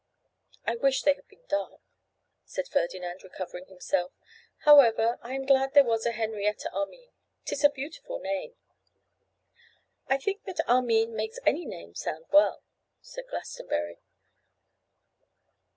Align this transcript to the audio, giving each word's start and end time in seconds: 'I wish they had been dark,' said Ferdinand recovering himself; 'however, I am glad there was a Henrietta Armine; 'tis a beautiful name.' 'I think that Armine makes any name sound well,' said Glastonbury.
'I 0.65 0.77
wish 0.77 1.03
they 1.03 1.13
had 1.13 1.27
been 1.27 1.45
dark,' 1.47 1.79
said 2.43 2.67
Ferdinand 2.67 3.21
recovering 3.23 3.65
himself; 3.67 4.11
'however, 4.65 5.19
I 5.21 5.35
am 5.35 5.45
glad 5.45 5.75
there 5.75 5.83
was 5.83 6.07
a 6.07 6.11
Henrietta 6.11 6.71
Armine; 6.73 7.11
'tis 7.45 7.63
a 7.63 7.69
beautiful 7.69 8.17
name.' 8.17 8.55
'I 10.07 10.17
think 10.17 10.43
that 10.45 10.67
Armine 10.67 11.13
makes 11.15 11.37
any 11.45 11.67
name 11.67 11.93
sound 11.93 12.25
well,' 12.31 12.63
said 12.99 13.25
Glastonbury. 13.29 13.99